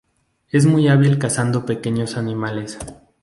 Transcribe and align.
Es 0.49 0.65
muy 0.65 0.87
hábil 0.87 1.19
cazando 1.19 1.63
pequeños 1.63 2.17
animales. 2.17 2.79